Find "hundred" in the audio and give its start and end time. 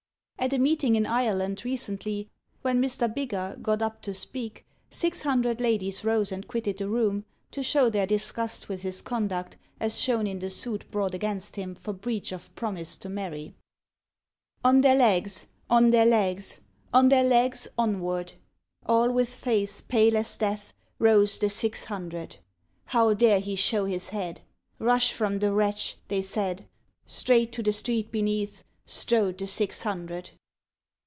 5.21-5.61, 21.83-22.37, 29.83-30.31